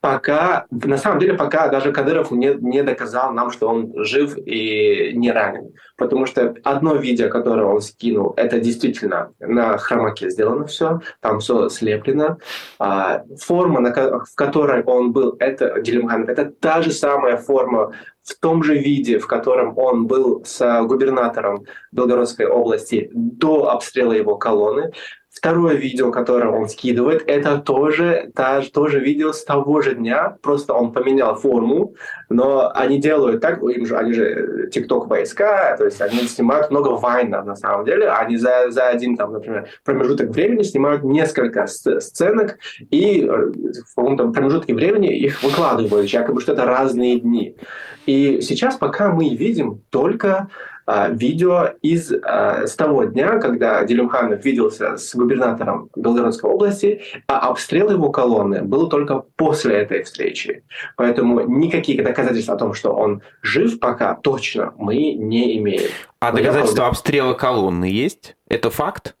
Пока, 0.00 0.66
на 0.70 0.96
самом 0.96 1.18
деле, 1.18 1.34
пока 1.34 1.68
даже 1.68 1.92
Кадыров 1.92 2.30
не, 2.30 2.54
не 2.54 2.82
доказал 2.82 3.32
нам, 3.32 3.50
что 3.50 3.68
он 3.68 3.92
жив 4.04 4.36
и 4.36 5.12
не 5.14 5.30
ранен. 5.30 5.74
Потому 5.96 6.26
что 6.26 6.54
одно 6.64 6.96
видео, 6.96 7.28
которое 7.28 7.66
он 7.66 7.80
скинул, 7.80 8.32
это 8.36 8.58
действительно 8.60 9.32
на 9.38 9.76
хромаке 9.76 10.30
сделано 10.30 10.66
все, 10.66 11.00
там 11.20 11.40
все 11.40 11.68
слеплено. 11.68 12.38
А, 12.78 13.22
форма, 13.38 13.80
в 13.90 14.34
которой 14.34 14.82
он 14.84 15.12
был, 15.12 15.36
это 15.38 15.80
Делимхан, 15.80 16.28
это 16.28 16.46
та 16.46 16.80
же 16.82 16.92
самая 16.92 17.36
форма 17.36 17.92
в 18.22 18.38
том 18.38 18.62
же 18.62 18.78
виде, 18.78 19.18
в 19.18 19.26
котором 19.26 19.76
он 19.76 20.06
был 20.06 20.42
с 20.44 20.82
губернатором 20.82 21.64
Белгородской 21.92 22.46
области 22.46 23.10
до 23.12 23.70
обстрела 23.70 24.12
его 24.12 24.36
колонны. 24.36 24.92
Второе 25.32 25.76
видео, 25.76 26.10
которое 26.10 26.50
он 26.50 26.68
скидывает, 26.68 27.22
это 27.28 27.58
тоже, 27.58 28.32
та, 28.34 28.62
тоже 28.62 28.98
видео 28.98 29.32
с 29.32 29.44
того 29.44 29.80
же 29.80 29.94
дня, 29.94 30.36
просто 30.42 30.74
он 30.74 30.92
поменял 30.92 31.36
форму, 31.36 31.94
но 32.28 32.68
они 32.74 32.98
делают 32.98 33.40
так, 33.40 33.62
им 33.62 33.86
же, 33.86 33.96
они 33.96 34.12
же 34.12 34.68
TikTok 34.74 35.06
войска, 35.06 35.76
то 35.76 35.84
есть 35.84 36.00
они 36.00 36.22
снимают 36.22 36.72
много 36.72 36.88
вайнов 36.88 37.46
на 37.46 37.54
самом 37.54 37.84
деле, 37.84 38.10
они 38.10 38.38
за, 38.38 38.70
за 38.70 38.88
один, 38.88 39.16
там, 39.16 39.32
например, 39.32 39.68
промежуток 39.84 40.30
времени 40.30 40.64
снимают 40.64 41.04
несколько 41.04 41.68
сценок, 41.68 42.58
и 42.90 43.22
э, 43.22 43.26
в 43.28 43.94
каком-то 43.94 44.32
промежутке 44.32 44.74
времени 44.74 45.16
их 45.16 45.44
выкладывают, 45.44 46.08
якобы 46.08 46.40
что 46.40 46.54
это 46.54 46.64
разные 46.64 47.20
дни. 47.20 47.56
И 48.04 48.40
сейчас 48.40 48.74
пока 48.74 49.10
мы 49.10 49.28
видим 49.36 49.80
только 49.90 50.48
видео 51.10 51.70
из 51.82 52.12
а, 52.12 52.66
с 52.66 52.74
того 52.74 53.04
дня, 53.04 53.38
когда 53.38 53.84
Делюмханов 53.84 54.44
виделся 54.44 54.96
с 54.96 55.14
губернатором 55.14 55.90
Белгородской 55.96 56.50
области, 56.50 57.02
а 57.26 57.48
обстрел 57.48 57.90
его 57.90 58.10
колонны 58.10 58.62
был 58.62 58.88
только 58.88 59.24
после 59.36 59.76
этой 59.76 60.02
встречи. 60.02 60.64
Поэтому 60.96 61.40
никаких 61.40 62.02
доказательств 62.02 62.50
о 62.50 62.56
том, 62.56 62.74
что 62.74 62.92
он 62.92 63.22
жив 63.42 63.78
пока 63.78 64.14
точно 64.14 64.72
мы 64.76 65.12
не 65.12 65.58
имеем. 65.58 65.90
А 66.20 66.32
доказательства 66.32 66.86
обстрела 66.86 67.34
колонны 67.34 67.84
есть? 67.84 68.36
Это 68.48 68.70
факт? 68.70 69.14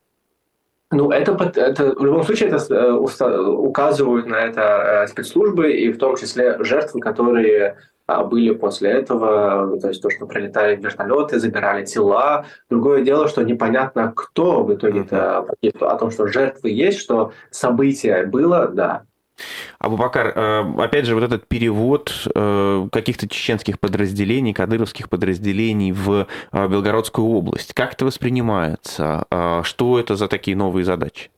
Ну, 0.92 1.10
это, 1.12 1.32
это 1.54 1.94
в 1.94 2.04
любом 2.04 2.24
случае 2.24 2.48
это 2.48 2.74
э, 2.74 2.92
указывают 2.92 4.26
на 4.26 4.40
это 4.40 5.04
э, 5.04 5.06
спецслужбы, 5.06 5.72
и 5.72 5.92
в 5.92 5.98
том 5.98 6.16
числе 6.16 6.56
жертвы, 6.64 7.00
которые 7.00 7.76
а, 7.99 7.99
были 8.24 8.52
после 8.52 8.90
этого, 8.90 9.78
то 9.80 9.88
есть 9.88 10.02
то, 10.02 10.10
что 10.10 10.26
прилетали 10.26 10.76
вертолеты, 10.76 11.38
забирали 11.38 11.84
тела. 11.84 12.46
Другое 12.68 13.02
дело, 13.02 13.28
что 13.28 13.42
непонятно, 13.42 14.12
кто 14.14 14.62
в 14.62 14.74
итоге-то 14.74 15.46
о 15.80 15.96
том, 15.96 16.10
что 16.10 16.26
жертвы 16.26 16.70
есть, 16.70 16.98
что 16.98 17.32
событие 17.50 18.26
было, 18.26 18.68
да, 18.68 19.04
Абубакар, 19.78 20.32
э, 20.34 20.74
опять 20.78 21.06
же, 21.06 21.14
вот 21.14 21.24
этот 21.24 21.48
перевод 21.48 22.12
э, 22.34 22.88
каких-то 22.92 23.28
чеченских 23.28 23.80
подразделений, 23.80 24.52
кадыровских 24.52 25.08
подразделений 25.08 25.92
в 25.92 26.26
э, 26.52 26.68
Белгородскую 26.68 27.26
область, 27.26 27.72
как 27.72 27.94
это 27.94 28.04
воспринимается? 28.04 29.24
Что 29.62 29.98
это 29.98 30.16
за 30.16 30.28
такие 30.28 30.56
новые 30.56 30.84
задачи? 30.84 31.30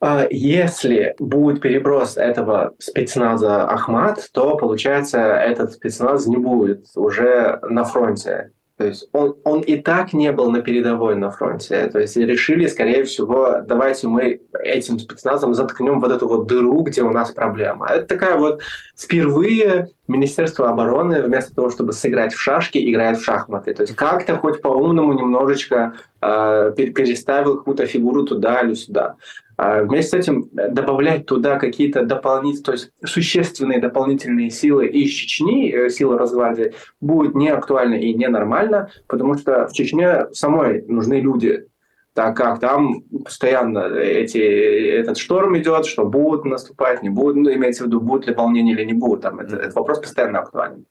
А, 0.00 0.26
если 0.30 1.14
будет 1.18 1.60
переброс 1.60 2.16
этого 2.16 2.74
спецназа 2.78 3.68
Ахмат, 3.68 4.28
то, 4.32 4.56
получается, 4.56 5.18
этот 5.18 5.72
спецназ 5.72 6.26
не 6.26 6.38
будет 6.38 6.86
уже 6.94 7.58
на 7.62 7.84
фронте. 7.84 8.52
То 8.78 8.86
есть 8.86 9.10
он, 9.12 9.36
он 9.44 9.60
и 9.60 9.76
так 9.76 10.14
не 10.14 10.32
был 10.32 10.50
на 10.50 10.62
передовой 10.62 11.14
на 11.14 11.30
фронте. 11.30 11.86
То 11.88 11.98
есть 11.98 12.16
решили, 12.16 12.66
скорее 12.66 13.04
всего, 13.04 13.60
давайте 13.62 14.08
мы 14.08 14.40
этим 14.58 14.98
спецназом 14.98 15.52
заткнем 15.52 16.00
вот 16.00 16.10
эту 16.10 16.26
вот 16.26 16.46
дыру, 16.46 16.80
где 16.80 17.02
у 17.02 17.10
нас 17.10 17.30
проблема. 17.32 17.88
Это 17.90 18.06
такая 18.06 18.38
вот 18.38 18.62
впервые 18.96 19.90
Министерство 20.10 20.68
обороны 20.68 21.22
вместо 21.22 21.54
того, 21.54 21.70
чтобы 21.70 21.92
сыграть 21.92 22.34
в 22.34 22.40
шашки, 22.40 22.78
играет 22.78 23.18
в 23.18 23.24
шахматы. 23.24 23.74
То 23.74 23.82
есть 23.82 23.94
как-то 23.94 24.36
хоть 24.36 24.60
по-умному 24.60 25.12
немножечко 25.12 25.94
э, 26.20 26.72
переставил 26.76 27.58
какую-то 27.58 27.86
фигуру 27.86 28.24
туда 28.24 28.60
или 28.62 28.74
сюда. 28.74 29.16
А 29.56 29.82
вместе 29.82 30.10
с 30.10 30.14
этим 30.14 30.48
добавлять 30.52 31.26
туда 31.26 31.58
какие-то 31.58 32.04
дополнительные, 32.04 32.64
то 32.64 32.72
есть 32.72 32.90
существенные 33.04 33.78
дополнительные 33.78 34.50
силы 34.50 34.86
из 34.86 35.10
Чечни, 35.10 35.70
э, 35.70 35.90
силы 35.90 36.18
Росгвардии, 36.18 36.74
будет 37.00 37.34
не 37.34 37.50
актуально 37.50 37.94
и 37.94 38.12
ненормально, 38.12 38.90
потому 39.06 39.34
что 39.36 39.68
в 39.68 39.72
Чечне 39.72 40.26
самой 40.32 40.82
нужны 40.88 41.20
люди, 41.20 41.66
так 42.14 42.36
как 42.36 42.60
там 42.60 43.02
постоянно 43.24 43.86
эти, 43.94 44.38
этот 44.38 45.18
шторм 45.18 45.56
идет, 45.58 45.86
что 45.86 46.04
будут 46.04 46.44
наступать, 46.44 47.02
не 47.02 47.08
будут, 47.08 47.36
ну, 47.36 47.52
имеется 47.52 47.84
в 47.84 47.86
виду, 47.86 48.00
будут 48.00 48.26
ли 48.26 48.34
волнения 48.34 48.72
или 48.72 48.84
не 48.84 48.92
будут, 48.92 49.22
там, 49.22 49.40
это, 49.40 49.56
этот 49.56 49.74
вопрос 49.74 50.00
постоянно 50.00 50.40
актуален. 50.40 50.86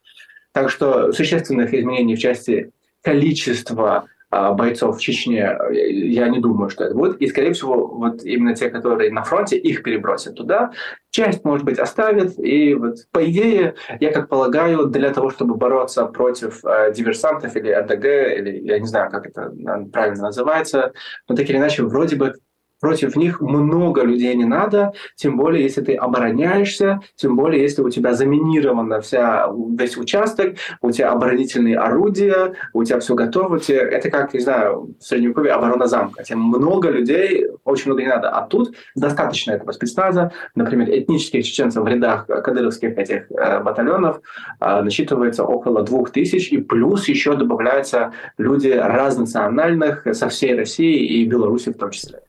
Так 0.54 0.70
что 0.70 1.12
существенных 1.12 1.74
изменений 1.74 2.16
в 2.16 2.20
части 2.20 2.72
количества 3.02 4.06
бойцов 4.30 4.98
в 4.98 5.02
Чечне, 5.02 5.58
я 5.72 6.30
не 6.30 6.40
думаю, 6.40 6.70
что 6.70 6.84
это 6.84 6.94
будет. 6.94 7.18
И, 7.20 7.28
скорее 7.28 7.54
всего, 7.54 7.88
вот 7.88 8.24
именно 8.24 8.56
те, 8.56 8.70
которые 8.70 9.12
на 9.12 9.24
фронте, 9.24 9.58
их 9.58 9.82
перебросят 9.82 10.36
туда. 10.36 10.72
Часть, 11.10 11.44
может 11.44 11.66
быть, 11.66 11.80
оставят. 11.80 12.38
И 12.38 12.76
вот, 12.76 12.98
по 13.12 13.28
идее, 13.30 13.76
я 14.00 14.12
как 14.12 14.30
полагаю, 14.30 14.86
для 14.86 15.12
того, 15.12 15.32
чтобы 15.32 15.56
бороться 15.56 16.06
против 16.06 16.64
э, 16.64 16.94
диверсантов 16.94 17.56
или 17.56 17.72
РДГ, 17.72 18.06
или 18.06 18.68
я 18.68 18.80
не 18.80 18.86
знаю, 18.86 19.10
как 19.10 19.26
это 19.26 19.52
правильно 19.92 20.24
называется, 20.24 20.94
но 21.28 21.36
так 21.36 21.50
или 21.50 21.58
иначе, 21.58 21.84
вроде 21.84 22.16
бы 22.16 22.36
Против 22.80 23.16
них 23.16 23.42
много 23.42 24.04
людей 24.04 24.36
не 24.36 24.46
надо, 24.46 24.94
тем 25.16 25.38
более, 25.38 25.64
если 25.64 25.82
ты 25.82 25.96
обороняешься, 25.96 27.02
тем 27.16 27.36
более, 27.36 27.62
если 27.62 27.82
у 27.82 27.90
тебя 27.90 28.14
заминирована 28.14 29.02
вся, 29.02 29.50
весь 29.78 29.98
участок, 29.98 30.56
у 30.82 30.92
тебя 30.92 31.12
оборонительные 31.12 31.78
орудия, 31.78 32.54
у 32.74 32.84
тебя 32.84 33.00
все 33.00 33.16
готово. 33.16 33.60
Тебе, 33.60 33.80
это 33.80 34.10
как, 34.10 34.34
не 34.34 34.40
знаю, 34.40 34.96
в 35.00 35.04
Средневековье 35.04 35.54
оборона 35.54 35.88
замка. 35.88 36.24
Тем 36.24 36.42
много 36.42 36.90
людей, 36.90 37.48
очень 37.66 37.88
много 37.88 38.02
не 38.02 38.08
надо. 38.08 38.30
А 38.30 38.48
тут 38.48 38.76
достаточно 38.96 39.52
этого 39.52 39.72
спецназа. 39.72 40.32
Например, 40.56 40.90
этнических 40.90 41.46
чеченцев 41.46 41.84
в 41.84 41.88
рядах 41.88 42.28
кадыровских 42.28 42.98
этих 42.98 43.30
э, 43.32 43.62
батальонов 43.62 44.22
э, 44.60 44.82
насчитывается 44.82 45.44
около 45.44 45.84
двух 45.84 46.12
тысяч, 46.12 46.52
и 46.52 46.58
плюс 46.60 47.08
еще 47.10 47.36
добавляются 47.36 48.14
люди 48.38 48.70
разнациональных 48.70 50.08
со 50.14 50.30
всей 50.30 50.56
России 50.56 51.06
и 51.06 51.26
Беларуси 51.26 51.70
в 51.72 51.78
том 51.78 51.92
числе. 51.92 52.22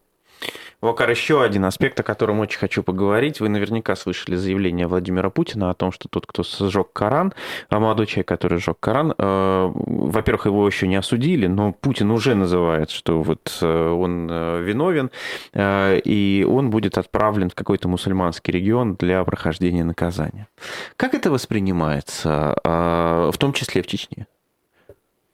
Вокар, 0.81 1.11
еще 1.11 1.43
один 1.43 1.67
аспект, 1.67 2.01
о 2.01 2.03
котором 2.03 2.41
очень 2.41 2.59
хочу 2.59 2.83
поговорить. 2.83 3.41
Вы 3.41 3.51
наверняка 3.51 3.97
слышали 3.97 4.35
заявление 4.37 4.87
Владимира 4.87 5.29
Путина 5.29 5.71
о 5.71 5.75
том, 5.75 5.93
что 5.93 6.09
тот, 6.09 6.27
кто 6.27 6.43
сжег 6.43 6.93
Коран, 6.93 7.35
а 7.69 7.79
молодой 7.79 8.07
человек, 8.07 8.29
который 8.29 8.59
сжег 8.59 8.79
Коран, 8.81 9.15
э, 9.17 9.73
во-первых, 9.75 10.47
его 10.47 10.67
еще 10.67 10.89
не 10.89 10.97
осудили, 10.97 11.47
но 11.49 11.73
Путин 11.73 12.11
уже 12.11 12.35
называет, 12.35 12.91
что 12.91 13.23
вот 13.23 13.59
э, 13.61 13.91
он 13.91 14.29
э, 14.31 14.63
виновен, 14.63 15.11
э, 15.53 16.01
и 16.03 16.47
он 16.49 16.71
будет 16.71 16.97
отправлен 16.97 17.51
в 17.51 17.55
какой-то 17.55 17.87
мусульманский 17.89 18.53
регион 18.53 18.95
для 18.95 19.23
прохождения 19.25 19.85
наказания. 19.85 20.49
Как 20.97 21.15
это 21.15 21.31
воспринимается, 21.31 22.57
э, 22.65 23.31
в 23.33 23.37
том 23.37 23.53
числе 23.53 23.83
в 23.83 23.87
Чечне? 23.87 24.27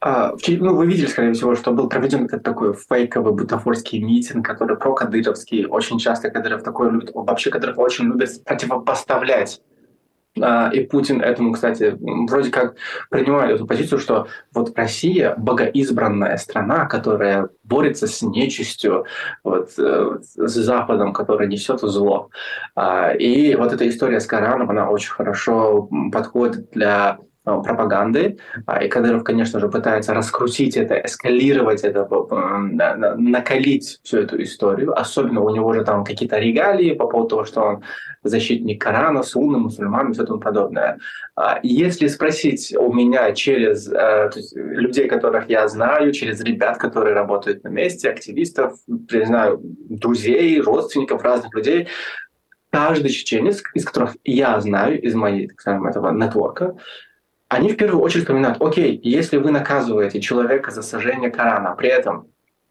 А, 0.09 0.37
ну, 0.47 0.77
вы 0.77 0.87
видели, 0.87 1.07
скорее 1.07 1.33
всего, 1.33 1.57
что 1.57 1.73
был 1.73 1.89
проведен 1.89 2.27
этот 2.27 2.45
такой 2.45 2.75
фейковый 2.75 3.33
бутафорский 3.33 3.99
митинг, 3.99 4.47
который 4.47 4.77
про-кадыровский. 4.77 5.67
Очень 5.67 5.99
часто 5.99 6.31
Кадыров 6.31 6.63
такой 6.63 6.93
любит, 6.93 7.11
вообще 7.13 7.51
Кадыров 7.51 7.77
очень 7.77 8.05
любит 8.05 8.45
противопоставлять 8.45 9.61
а, 10.41 10.71
и 10.73 10.85
Путин 10.85 11.21
этому, 11.21 11.53
кстати, 11.53 11.99
вроде 11.99 12.53
как 12.53 12.77
принимает 13.11 13.57
эту 13.57 13.67
позицию, 13.67 13.99
что 13.99 14.29
вот 14.55 14.79
Россия 14.79 15.35
богоизбранная 15.37 16.37
страна, 16.37 16.87
которая 16.87 17.49
борется 17.65 18.07
с 18.07 18.23
нечистью, 18.23 19.07
вот, 19.43 19.71
э, 19.77 20.19
с 20.23 20.55
Западом, 20.55 21.15
который 21.15 21.49
несет 21.49 21.81
зло. 21.81 22.31
А, 22.77 23.11
и 23.11 23.57
вот 23.57 23.73
эта 23.73 23.89
история 23.89 24.21
с 24.21 24.27
Кораном, 24.27 24.71
она 24.71 24.89
очень 24.89 25.11
хорошо 25.11 25.89
подходит 26.13 26.71
для 26.71 27.19
пропаганды. 27.47 28.39
А, 28.67 28.83
и 28.83 28.89
Кадыров, 28.89 29.25
конечно 29.25 29.61
же, 29.61 29.69
пытается 29.69 30.15
раскрутить 30.15 30.77
это, 30.77 31.01
эскалировать 31.05 31.83
это, 31.83 32.07
накалить 33.17 34.01
всю 34.03 34.19
эту 34.19 34.43
историю. 34.43 34.99
Особенно 34.99 35.41
у 35.41 35.51
него 35.51 35.73
же 35.73 35.85
там 35.85 36.05
какие-то 36.05 36.39
регалии 36.39 36.95
по 36.95 37.07
поводу 37.07 37.29
того, 37.29 37.45
что 37.45 37.61
он 37.63 37.83
защитник 38.25 38.83
Корана, 38.83 39.23
сунны, 39.23 39.59
мусульман 39.59 40.11
и 40.11 40.15
все 40.15 40.25
тому 40.25 40.41
подобное. 40.41 40.99
А, 41.37 41.61
если 41.63 42.09
спросить 42.09 42.75
у 42.77 42.93
меня 42.93 43.33
через 43.33 43.89
э, 43.89 44.31
людей, 44.55 45.07
которых 45.09 45.49
я 45.49 45.69
знаю, 45.69 46.13
через 46.13 46.41
ребят, 46.41 46.79
которые 46.79 47.15
работают 47.15 47.63
на 47.63 47.69
месте, 47.69 48.11
активистов, 48.11 48.75
не 48.87 49.27
знаю, 49.27 49.61
друзей, 49.63 50.61
родственников, 50.61 51.23
разных 51.23 51.55
людей, 51.55 51.89
каждый 52.71 53.11
чеченец, 53.11 53.63
из 53.75 53.85
которых 53.85 54.17
я 54.25 54.61
знаю, 54.61 55.01
из 55.01 55.15
моей, 55.15 55.49
так 55.49 55.61
скажем, 55.61 55.87
этого 55.87 56.11
нетворка, 56.13 56.77
они 57.49 57.71
в 57.71 57.77
первую 57.77 58.03
очередь 58.03 58.25
вспоминают, 58.25 58.61
окей, 58.61 59.01
если 59.03 59.37
вы 59.37 59.51
наказываете 59.51 60.21
человека 60.21 60.71
за 60.71 60.83
сожжение 60.83 61.31
Корана, 61.31 61.75
при 61.77 61.89
этом 61.89 62.29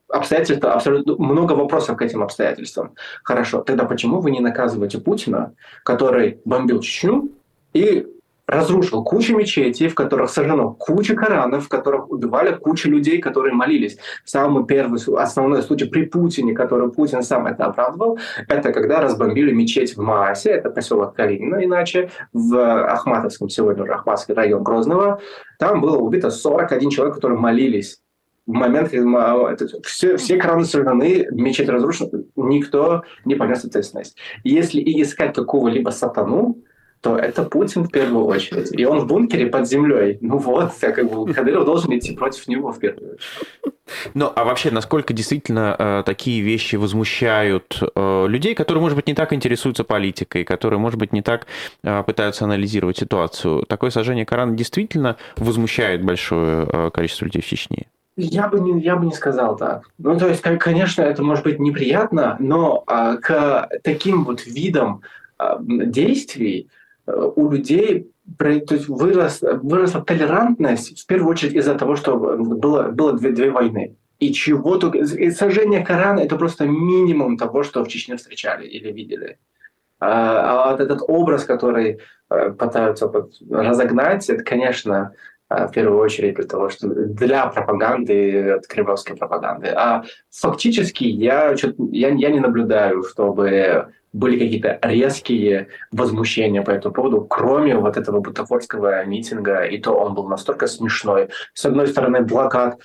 обстоятельства, 0.10 0.74
абсолютно 0.74 1.16
много 1.18 1.54
вопросов 1.54 1.98
к 1.98 2.02
этим 2.02 2.22
обстоятельствам. 2.22 2.94
Хорошо, 3.24 3.62
тогда 3.62 3.86
почему 3.86 4.20
вы 4.20 4.32
не 4.32 4.40
наказываете 4.40 5.00
Путина, 5.00 5.54
который 5.84 6.40
бомбил 6.46 6.82
Чечню 6.82 7.30
и 7.74 8.06
разрушил 8.48 9.04
кучу 9.04 9.36
мечетей, 9.36 9.88
в 9.88 9.96
которых 9.96 10.30
сожжено 10.30 10.72
куча 10.74 11.16
Коранов, 11.16 11.66
в 11.66 11.70
которых 11.70 12.10
убивали 12.10 12.56
кучу 12.56 12.90
людей, 12.90 13.20
которые 13.20 13.54
молились. 13.54 13.98
Самый 14.24 14.66
первый, 14.66 15.00
основной 15.18 15.64
случай 15.64 15.86
при 15.86 16.06
Путине, 16.06 16.54
который 16.54 16.92
Путин 16.92 17.24
сам 17.24 17.48
это 17.48 17.66
оправдывал, 17.66 18.20
это 18.48 18.72
когда 18.72 19.02
разбомбили 19.02 19.52
мечеть 19.52 19.96
в 19.96 20.02
Маасе, 20.02 20.52
это 20.52 20.70
поселок 20.70 21.16
Калинина, 21.16 21.64
иначе, 21.64 22.10
в 22.34 22.86
Ахматовском, 22.92 23.50
сегодня 23.50 23.84
уже 23.84 23.94
Ахматский 23.94 24.34
район 24.34 24.64
Грозного. 24.64 25.20
Там 25.60 25.82
было 25.82 25.98
убито 25.98 26.30
41 26.30 26.90
человек, 26.90 27.16
которые 27.16 27.40
молились 27.40 28.00
в 28.46 28.52
момент, 28.52 28.92
когда 28.92 29.56
все, 29.84 30.18
все 30.18 30.38
краны 30.38 30.66
сожжены, 30.66 31.28
мечеть 31.32 31.68
разрушена, 31.68 32.26
никто 32.36 33.04
не 33.26 33.36
понес 33.36 33.66
ответственность. 33.66 34.18
Если 34.44 34.80
и 34.80 35.02
искать 35.02 35.34
какого-либо 35.34 35.90
сатану, 35.90 36.58
то 37.06 37.16
это 37.16 37.44
Путин 37.44 37.84
в 37.84 37.92
первую 37.92 38.26
очередь. 38.26 38.72
И 38.72 38.84
он 38.84 39.02
в 39.02 39.06
бункере 39.06 39.46
под 39.46 39.68
землей. 39.68 40.18
Ну 40.22 40.40
вот, 40.40 40.74
как 40.80 41.08
бы 41.08 41.32
Кадыров 41.32 41.64
должен 41.64 41.96
идти 41.96 42.16
против 42.16 42.48
него 42.48 42.72
в 42.72 42.80
первую 42.80 43.14
очередь. 43.14 43.76
Ну, 44.16 44.32
а 44.36 44.44
вообще, 44.44 44.72
насколько 44.72 45.14
действительно 45.14 45.76
э, 45.78 46.04
такие 46.04 46.42
вещи 46.42 46.78
возмущают 46.78 47.80
э, 47.96 48.26
людей, 48.28 48.56
которые, 48.56 48.82
может 48.82 48.96
быть, 48.96 49.06
не 49.06 49.14
так 49.14 49.34
интересуются 49.34 49.84
политикой, 49.84 50.44
которые, 50.44 50.80
может 50.80 50.98
быть, 50.98 51.14
не 51.14 51.22
так 51.22 51.46
э, 51.84 52.02
пытаются 52.02 52.46
анализировать 52.46 52.98
ситуацию? 52.98 53.64
Такое 53.68 53.92
сожжение 53.92 54.26
Корана 54.26 54.58
действительно 54.58 55.18
возмущает 55.38 56.04
большое 56.04 56.68
э, 56.68 56.90
количество 56.92 57.26
людей 57.26 57.44
в 57.44 57.46
Чечне? 57.46 57.86
Я 58.18 58.48
бы 58.48 58.60
не, 58.60 58.82
я 58.82 58.96
бы 58.96 59.06
не 59.06 59.14
сказал 59.14 59.58
так. 59.58 59.92
Ну, 60.00 60.18
то 60.18 60.28
есть, 60.28 60.42
конечно, 60.42 61.04
это 61.04 61.22
может 61.22 61.44
быть 61.44 61.60
неприятно, 61.60 62.36
но 62.40 62.84
а, 62.88 63.18
к 63.18 63.70
таким 63.84 64.24
вот 64.24 64.48
видам 64.48 65.02
а, 65.38 65.60
действий 65.60 66.68
у 67.08 67.52
людей 67.52 68.12
то 68.38 68.48
есть 68.48 68.88
вырос, 68.88 69.42
выросла 69.42 70.02
толерантность, 70.04 71.04
в 71.04 71.06
первую 71.06 71.32
очередь 71.32 71.54
из-за 71.54 71.76
того, 71.76 71.96
что 71.96 72.18
было, 72.18 72.90
было 72.90 73.14
две, 73.14 73.32
две 73.32 73.52
войны. 73.52 73.96
И 74.20 74.34
чего 74.34 74.78
только... 74.78 75.00
И 75.00 75.32
сожжение 75.32 75.86
Корана— 75.86 76.20
это 76.22 76.36
просто 76.38 76.66
минимум 76.66 77.38
того, 77.38 77.64
что 77.64 77.84
в 77.84 77.88
Чечне 77.88 78.16
встречали 78.16 78.66
или 78.66 78.92
видели. 78.92 79.38
А, 80.00 80.70
а 80.70 80.72
вот 80.72 80.82
этот 80.82 81.02
образ, 81.08 81.44
который 81.44 82.00
э, 82.30 82.50
пытаются 82.52 83.12
разогнать, 83.50 84.30
это, 84.30 84.44
конечно, 84.44 85.14
э, 85.50 85.68
в 85.68 85.72
первую 85.72 86.00
очередь 86.00 86.36
для 86.36 86.46
того, 86.46 86.70
что 86.70 86.88
для 86.88 87.48
пропаганды, 87.48 88.62
кремлевской 88.68 89.16
пропаганды. 89.16 89.68
А 89.68 90.04
фактически 90.32 91.04
я, 91.04 91.56
я, 91.92 92.10
я 92.10 92.32
не 92.32 92.40
наблюдаю, 92.40 93.04
чтобы 93.04 93.92
были 94.16 94.40
какие-то 94.40 94.80
резкие 94.82 95.68
возмущения 95.92 96.62
по 96.62 96.72
этому 96.72 96.94
поводу, 96.94 97.22
кроме 97.22 97.76
вот 97.76 97.98
этого 97.98 98.22
бутафорского 98.22 99.04
митинга, 99.06 99.64
и 99.64 99.78
то 99.78 99.92
он 99.92 100.14
был 100.14 100.30
настолько 100.30 100.68
смешной. 100.68 101.28
С 101.54 101.66
одной 101.66 101.88
стороны, 101.88 102.22
блокад, 102.22 102.80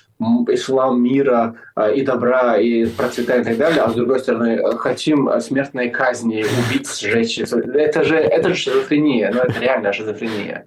ислам 0.49 1.01
мира 1.01 1.55
а, 1.73 1.89
и 1.89 2.01
добра, 2.01 2.57
и 2.57 2.85
процветания 2.85 3.43
и 3.43 3.45
так 3.45 3.57
далее, 3.57 3.81
а 3.81 3.89
с 3.89 3.93
другой 3.93 4.19
стороны, 4.19 4.59
хотим 4.77 5.29
смертной 5.39 5.89
казни, 5.89 6.43
убить, 6.43 6.93
сжечь. 6.93 7.39
Это 7.39 8.03
же, 8.03 8.17
это 8.17 8.49
же 8.49 8.55
шизофрения, 8.55 9.31
ну 9.33 9.39
это 9.39 9.57
реальная 9.57 9.93
шизофрения. 9.93 10.65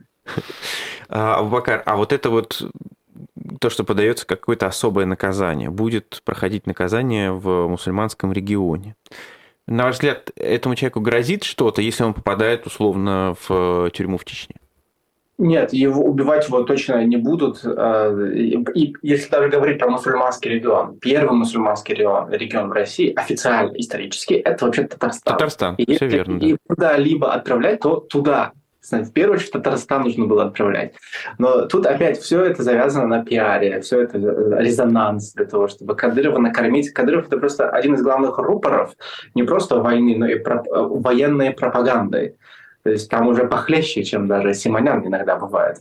А, 1.11 1.37
Абубакар, 1.37 1.83
а 1.85 1.97
вот 1.97 2.15
это 2.15 2.31
вот 2.31 2.63
то, 3.61 3.69
что 3.69 3.85
подается 3.85 4.27
какое-то 4.27 4.67
особое 4.67 5.05
наказание, 5.05 5.69
будет 5.69 6.23
проходить 6.25 6.67
наказание 6.67 7.33
в 7.33 7.69
мусульманском 7.69 8.33
регионе. 8.33 8.97
На 9.67 9.85
ваш 9.85 9.95
взгляд, 9.95 10.31
этому 10.37 10.75
человеку 10.75 11.01
грозит 11.01 11.45
что-то, 11.45 11.81
если 11.81 12.05
он 12.05 12.15
попадает 12.15 12.67
условно 12.67 13.35
в 13.49 13.91
тюрьму 13.93 14.19
в 14.19 14.25
Чечне? 14.25 14.57
Нет, 15.37 15.73
его 15.73 16.05
убивать 16.05 16.47
его 16.47 16.63
точно 16.63 17.05
не 17.05 17.17
будут. 17.17 17.61
А, 17.65 18.13
и 18.33 18.95
если 19.03 19.31
даже 19.31 19.49
говорить 19.49 19.81
про 19.81 19.91
мусульманский 19.91 20.51
регион, 20.51 20.97
первый 21.01 21.37
мусульманский 21.37 21.95
регион, 21.95 22.31
регион 22.31 22.69
в 22.69 22.73
России 22.73 23.13
официально, 23.15 23.73
исторически, 23.77 24.35
это 24.35 24.65
вообще 24.67 24.85
Татарстан. 24.85 25.35
Татарстан, 25.35 25.75
и 25.75 25.97
все 25.97 26.07
верно. 26.07 26.39
И 26.39 26.53
да. 26.53 26.59
куда-либо 26.69 27.33
отправлять, 27.33 27.81
то 27.81 27.97
туда. 27.97 28.53
В 28.91 29.13
первую 29.13 29.37
очередь, 29.37 29.51
в 29.51 29.53
Татарстан 29.53 30.03
нужно 30.03 30.27
было 30.27 30.45
отправлять. 30.45 30.95
Но 31.39 31.67
тут 31.67 31.87
опять 31.87 32.19
все 32.21 32.45
это 32.45 32.63
завязано 32.63 33.07
на 33.07 33.25
пиаре, 33.25 33.81
все 33.81 34.03
это 34.03 34.19
резонанс 34.19 35.33
для 35.33 35.47
того, 35.47 35.69
чтобы 35.69 35.97
Кадырова 35.97 36.39
накормить. 36.39 36.91
Кадыров— 36.91 37.27
это 37.29 37.39
просто 37.39 37.71
один 37.71 37.95
из 37.95 38.03
главных 38.03 38.39
рупоров 38.39 38.93
не 39.35 39.43
просто 39.43 39.81
войны, 39.81 40.17
но 40.19 40.27
и 40.27 40.39
про, 40.39 40.63
военной 40.71 41.53
пропагандой. 41.53 42.37
То 42.83 42.91
есть 42.91 43.11
там 43.11 43.29
уже 43.29 43.47
похлеще, 43.47 44.05
чем 44.05 44.29
даже 44.29 44.53
Симонян 44.53 45.07
иногда 45.07 45.37
бывает. 45.37 45.79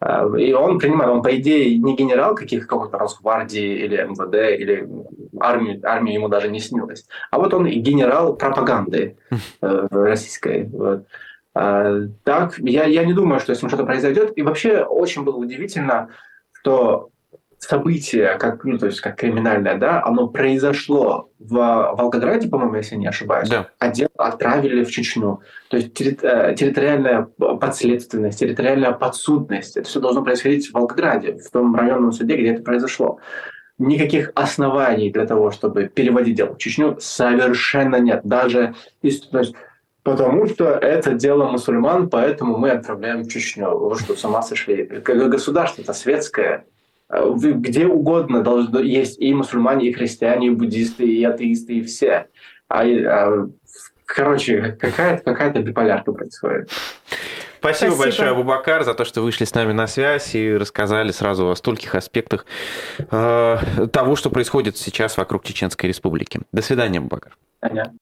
А, 0.00 0.26
и 0.36 0.52
он 0.52 0.78
принимает, 0.78 1.10
он, 1.10 1.22
по 1.22 1.34
идее, 1.36 1.78
не 1.78 1.96
генерал 1.96 2.34
каких 2.34 2.66
какой-то 2.66 2.98
Росгвардии 2.98 3.84
или 3.84 3.96
МВД, 3.96 4.60
или 4.60 4.88
армии, 5.40 5.80
армии 5.82 6.14
ему 6.14 6.28
даже 6.28 6.48
не 6.48 6.60
снилось. 6.60 7.06
А 7.30 7.38
вот 7.38 7.54
он 7.54 7.66
генерал 7.66 8.36
пропаганды 8.36 9.16
э, 9.62 9.86
российской. 9.90 10.64
Вот. 10.64 11.06
А, 11.54 12.00
так, 12.24 12.58
я, 12.58 12.84
я 12.84 13.04
не 13.04 13.12
думаю, 13.12 13.40
что 13.40 13.54
с 13.54 13.62
ним 13.62 13.68
что-то 13.68 13.86
произойдет. 13.86 14.32
И 14.36 14.42
вообще 14.42 14.82
очень 14.82 15.22
было 15.22 15.36
удивительно, 15.36 16.08
что 16.52 17.10
событие, 17.58 18.36
как, 18.38 18.64
ну, 18.64 18.78
то 18.78 18.86
есть 18.86 19.00
как 19.00 19.16
криминальное, 19.16 19.76
да, 19.76 20.02
оно 20.04 20.28
произошло 20.28 21.30
в 21.38 21.94
Волгограде, 21.96 22.48
по-моему, 22.48 22.76
если 22.76 22.96
не 22.96 23.06
ошибаюсь, 23.06 23.48
да. 23.48 23.68
а 23.78 23.88
дело 23.88 24.10
отправили 24.16 24.84
в 24.84 24.90
Чечню. 24.90 25.40
То 25.70 25.78
есть 25.78 25.98
терри- 25.98 26.54
территориальная 26.54 27.22
подследственность, 27.22 28.38
территориальная 28.38 28.92
подсудность, 28.92 29.76
это 29.76 29.88
все 29.88 30.00
должно 30.00 30.22
происходить 30.22 30.68
в 30.68 30.74
Волгограде, 30.74 31.38
в 31.38 31.50
том 31.50 31.74
районном 31.74 32.12
суде, 32.12 32.36
где 32.36 32.54
это 32.54 32.62
произошло. 32.62 33.18
Никаких 33.78 34.30
оснований 34.34 35.10
для 35.10 35.26
того, 35.26 35.50
чтобы 35.50 35.88
переводить 35.88 36.36
дело 36.36 36.54
в 36.54 36.58
Чечню, 36.58 36.96
совершенно 37.00 37.96
нет. 37.96 38.20
Даже, 38.22 38.74
то 39.00 39.08
есть, 39.08 39.54
Потому 40.04 40.46
что 40.46 40.68
это 40.68 41.14
дело 41.14 41.48
мусульман, 41.48 42.10
поэтому 42.10 42.58
мы 42.58 42.70
отправляем 42.70 43.22
в 43.22 43.28
Чечню. 43.28 43.70
Вы 43.70 43.98
что, 43.98 44.14
с 44.14 44.24
ума 44.24 44.42
сошли? 44.42 44.84
Государство 44.84 45.80
это 45.80 45.94
светское. 45.94 46.66
Где 47.08 47.86
угодно 47.86 48.42
должно 48.42 48.80
есть 48.80 49.18
и 49.18 49.32
мусульмане, 49.32 49.88
и 49.88 49.92
христиане, 49.92 50.48
и 50.48 50.50
буддисты, 50.50 51.04
и 51.04 51.24
атеисты, 51.24 51.78
и 51.78 51.82
все. 51.82 52.26
А, 52.68 52.82
а 52.84 53.48
короче, 54.04 54.76
какая-то 54.78 55.22
какая 55.24 55.50
биполярка 55.50 56.12
происходит. 56.12 56.70
Спасибо, 57.58 57.92
Спасибо 57.92 57.96
большое, 57.96 58.30
Абубакар, 58.30 58.84
за 58.84 58.92
то, 58.92 59.06
что 59.06 59.22
вышли 59.22 59.46
с 59.46 59.54
нами 59.54 59.72
на 59.72 59.86
связь 59.86 60.34
и 60.34 60.54
рассказали 60.54 61.12
сразу 61.12 61.48
о 61.48 61.56
стольких 61.56 61.94
аспектах 61.94 62.44
э, 62.98 63.56
того, 63.90 64.16
что 64.16 64.28
происходит 64.28 64.76
сейчас 64.76 65.16
вокруг 65.16 65.44
Чеченской 65.44 65.88
Республики. 65.88 66.40
До 66.52 66.60
свидания, 66.60 66.98
Абубакар. 66.98 67.34
Понятно. 67.60 67.92